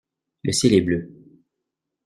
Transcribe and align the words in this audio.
Le 0.41 0.51
ciel 0.51 0.73
est 0.73 0.81
bleu. 0.81 1.13